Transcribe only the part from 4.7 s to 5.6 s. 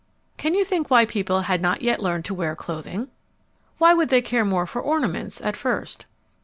ornaments at